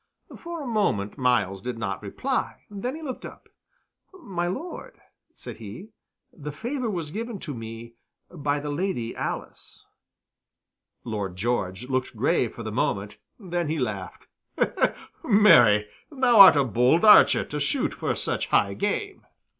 For 0.35 0.63
a 0.63 0.67
moment 0.67 1.15
Myles 1.19 1.61
did 1.61 1.77
not 1.77 2.01
reply; 2.01 2.63
then 2.71 2.95
he 2.95 3.03
looked 3.03 3.23
up. 3.23 3.47
"My 4.19 4.47
Lord," 4.47 4.99
said 5.35 5.57
he, 5.57 5.89
"the 6.33 6.51
favor 6.51 6.89
was 6.89 7.11
given 7.11 7.37
to 7.41 7.53
me 7.53 7.93
by 8.31 8.59
the 8.59 8.71
Lady 8.71 9.15
Alice." 9.15 9.85
Lord 11.03 11.35
George 11.35 11.87
looked 11.87 12.17
grave 12.17 12.55
for 12.55 12.63
the 12.63 12.71
moment; 12.71 13.19
then 13.39 13.67
he 13.69 13.77
laughed. 13.77 14.25
"Marry, 15.23 15.85
thou 16.11 16.39
art 16.39 16.55
a 16.55 16.63
bold 16.63 17.05
archer 17.05 17.45
to 17.45 17.59
shoot 17.59 17.93
for 17.93 18.15
such 18.15 18.47
high 18.47 18.73
game." 18.73 19.27